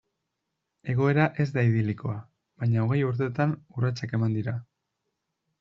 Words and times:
Egoera 0.93 1.27
ez 1.43 1.47
da 1.57 1.65
idilikoa, 1.67 2.17
baina 2.63 2.87
hogei 2.87 3.05
urtetan 3.11 3.55
urratsak 3.77 4.17
eman 4.21 4.39
dira. 4.39 4.57